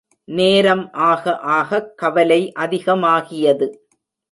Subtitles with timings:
[0.27, 1.37] நேரம் ஆக
[1.37, 3.67] ஆகக் கவலை அதிகமாகியது.